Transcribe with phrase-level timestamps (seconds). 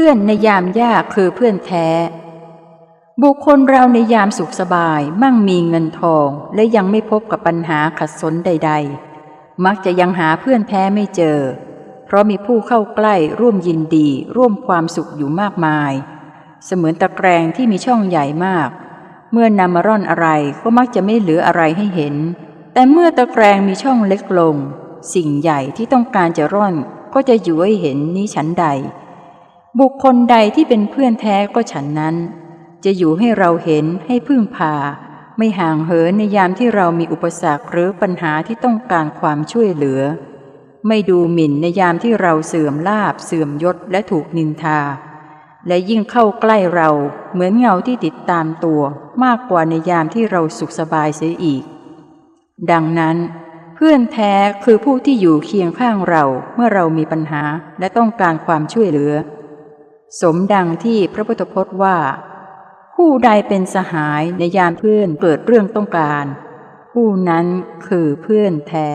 [0.00, 1.88] พื่อนในยามยากคือเพื่อนแท้
[3.22, 8.72] บุคคลเราในยามสุขสบายมั่งมีเงินทองและยังไม่พบกับปัญหาขัดสนใด
[9.18, 11.38] ๆ มักจะยังหาเพื่อนแท้ไม่เจอ
[12.06, 15.92] เพราะมีผู้เข้าใกล้ร่วมยินดีร่วมความสุขอยู่มากมาย
[16.64, 18.68] เสมือนตะแกรงที่มีช่องใหญ่มาก
[19.32, 20.28] เมื่อนำมาร่อนอะไร
[20.62, 22.14] ก็มักจะไม่เหลืออะไรให้เห็น
[22.72, 24.56] แต่เมื่อตะแกรงมีช่องเล็กลง
[25.14, 26.74] สิ่งใหญ่ที่ต้องการจะร่อน
[27.14, 28.66] ก็จะอยู่ให้เห็นนี้ฉันใด
[29.80, 32.16] บุคคลใดที่เป็นเพื่อนแท้ก็ฉันนั้น
[32.84, 34.74] จะอยู่ให้เราเห็นให้พึ่งพา
[35.38, 40.00] ไม่ห่างเหินในยามที่เรามีอุปสรรคหรือปัญหาที่ต้องการความช่วยเหลือ
[40.88, 44.80] ไม่ดูหมิ่นในยามที่เราเสื่อมลาบเสื่อมยศและถูกนินทา
[45.66, 46.90] และยิ่งเข้าใกล้เรา
[47.32, 48.82] เหมือนเงาที่ติดตามตัว
[49.24, 51.64] มากกว่าในยามที่เราสุขสบายเสียอีก
[52.70, 53.16] ดังนั้น
[53.74, 54.32] เพื่อนแท้
[54.64, 57.42] คือผู้ที่อยู่เคียงข้างเราเมื่อเรามีปัญหา
[57.78, 59.12] และต้องการความช่วยเหลือ
[60.20, 61.98] สมดังที่พระพุทธพจน์ว่า
[62.94, 66.24] ผู้ใดเป็นสหายในยามเพื่อนเกิดเรื่องต้องการ
[66.92, 67.46] ผู้นั้น
[67.86, 68.90] คือเพื่อนแท้